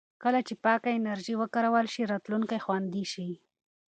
کله 0.23 0.39
چې 0.47 0.53
پاکه 0.63 0.89
انرژي 0.99 1.33
وکارول 1.37 1.85
شي، 1.93 2.01
راتلونکی 2.11 2.59
خوندي 2.65 3.05
شي. 3.13 3.29